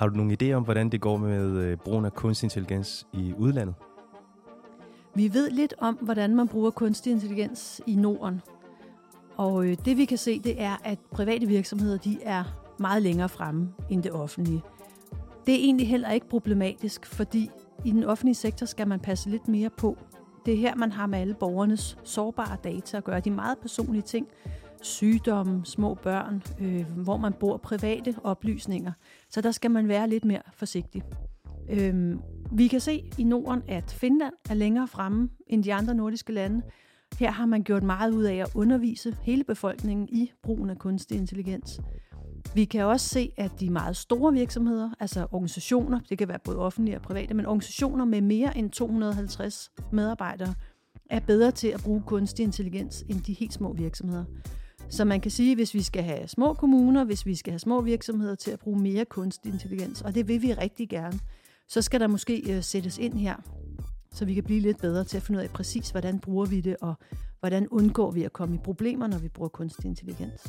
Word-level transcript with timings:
Har 0.00 0.08
du 0.08 0.16
nogle 0.16 0.36
idéer 0.42 0.52
om, 0.52 0.62
hvordan 0.62 0.88
det 0.88 1.00
går 1.00 1.16
med 1.16 1.50
øh, 1.50 1.76
brugen 1.76 2.04
af 2.04 2.14
kunstig 2.14 2.46
intelligens 2.46 3.06
i 3.12 3.34
udlandet? 3.38 3.74
Vi 5.14 5.34
ved 5.34 5.50
lidt 5.50 5.74
om, 5.78 5.94
hvordan 5.94 6.36
man 6.36 6.48
bruger 6.48 6.70
kunstig 6.70 7.12
intelligens 7.12 7.80
i 7.86 7.94
Norden. 7.94 8.40
Og 9.36 9.66
øh, 9.66 9.76
det 9.84 9.96
vi 9.96 10.04
kan 10.04 10.18
se, 10.18 10.38
det 10.38 10.62
er, 10.62 10.76
at 10.84 10.98
private 11.10 11.46
virksomheder 11.46 11.98
de 11.98 12.18
er 12.22 12.44
meget 12.78 13.02
længere 13.02 13.28
fremme 13.28 13.72
end 13.90 14.02
det 14.02 14.12
offentlige. 14.12 14.62
Det 15.46 15.54
er 15.54 15.58
egentlig 15.58 15.88
heller 15.88 16.10
ikke 16.10 16.28
problematisk, 16.28 17.06
fordi 17.06 17.50
i 17.84 17.90
den 17.90 18.04
offentlige 18.04 18.34
sektor 18.34 18.66
skal 18.66 18.88
man 18.88 19.00
passe 19.00 19.30
lidt 19.30 19.48
mere 19.48 19.70
på. 19.70 19.98
Det 20.46 20.54
er 20.54 20.58
her, 20.58 20.74
man 20.74 20.92
har 20.92 21.06
med 21.06 21.18
alle 21.18 21.34
borgernes 21.34 21.98
sårbare 22.04 22.56
data 22.64 22.96
at 22.96 23.04
gøre. 23.04 23.20
De 23.20 23.30
meget 23.30 23.58
personlige 23.58 24.02
ting, 24.02 24.26
sygdomme, 24.82 25.66
små 25.66 25.94
børn, 25.94 26.42
øh, 26.60 26.90
hvor 26.96 27.16
man 27.16 27.32
bor, 27.32 27.56
private 27.56 28.14
oplysninger. 28.24 28.92
Så 29.28 29.40
der 29.40 29.50
skal 29.50 29.70
man 29.70 29.88
være 29.88 30.08
lidt 30.08 30.24
mere 30.24 30.42
forsigtig. 30.54 31.02
Øh, 31.70 32.16
vi 32.52 32.68
kan 32.68 32.80
se 32.80 33.10
i 33.18 33.24
Norden, 33.24 33.62
at 33.68 33.90
Finland 33.90 34.34
er 34.50 34.54
længere 34.54 34.88
fremme 34.88 35.28
end 35.46 35.64
de 35.64 35.74
andre 35.74 35.94
nordiske 35.94 36.32
lande. 36.32 36.62
Her 37.18 37.30
har 37.30 37.46
man 37.46 37.62
gjort 37.62 37.82
meget 37.82 38.12
ud 38.12 38.24
af 38.24 38.34
at 38.34 38.48
undervise 38.54 39.16
hele 39.22 39.44
befolkningen 39.44 40.08
i 40.08 40.32
brugen 40.42 40.70
af 40.70 40.78
kunstig 40.78 41.18
intelligens. 41.18 41.80
Vi 42.54 42.64
kan 42.64 42.84
også 42.84 43.08
se, 43.08 43.32
at 43.36 43.50
de 43.60 43.70
meget 43.70 43.96
store 43.96 44.32
virksomheder, 44.32 44.90
altså 45.00 45.26
organisationer, 45.30 46.00
det 46.08 46.18
kan 46.18 46.28
være 46.28 46.38
både 46.44 46.58
offentlige 46.58 46.96
og 46.96 47.02
private, 47.02 47.34
men 47.34 47.46
organisationer 47.46 48.04
med 48.04 48.20
mere 48.20 48.58
end 48.58 48.70
250 48.70 49.70
medarbejdere, 49.92 50.54
er 51.10 51.20
bedre 51.20 51.50
til 51.50 51.68
at 51.68 51.80
bruge 51.84 52.02
kunstig 52.06 52.42
intelligens 52.42 53.04
end 53.08 53.20
de 53.20 53.32
helt 53.32 53.52
små 53.52 53.72
virksomheder. 53.72 54.24
Så 54.90 55.04
man 55.04 55.20
kan 55.20 55.30
sige, 55.30 55.54
hvis 55.54 55.74
vi 55.74 55.82
skal 55.82 56.02
have 56.02 56.28
små 56.28 56.54
kommuner, 56.54 57.04
hvis 57.04 57.26
vi 57.26 57.34
skal 57.34 57.50
have 57.52 57.58
små 57.58 57.80
virksomheder 57.80 58.34
til 58.34 58.50
at 58.50 58.60
bruge 58.60 58.80
mere 58.80 59.04
kunstig 59.04 59.52
intelligens, 59.52 60.02
og 60.02 60.14
det 60.14 60.28
vil 60.28 60.42
vi 60.42 60.52
rigtig 60.52 60.88
gerne, 60.88 61.20
så 61.68 61.82
skal 61.82 62.00
der 62.00 62.06
måske 62.06 62.56
øh, 62.56 62.62
sættes 62.62 62.98
ind 62.98 63.18
her, 63.18 63.36
så 64.12 64.24
vi 64.24 64.34
kan 64.34 64.44
blive 64.44 64.60
lidt 64.60 64.80
bedre 64.80 65.04
til 65.04 65.16
at 65.16 65.22
finde 65.22 65.38
ud 65.38 65.44
af 65.44 65.50
præcis, 65.50 65.90
hvordan 65.90 66.18
bruger 66.18 66.46
vi 66.46 66.60
det, 66.60 66.76
og 66.80 66.94
hvordan 67.40 67.68
undgår 67.68 68.10
vi 68.10 68.22
at 68.22 68.32
komme 68.32 68.54
i 68.54 68.58
problemer, 68.58 69.06
når 69.06 69.18
vi 69.18 69.28
bruger 69.28 69.48
kunstig 69.48 69.86
intelligens. 69.86 70.46